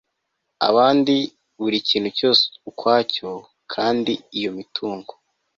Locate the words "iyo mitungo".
4.37-5.11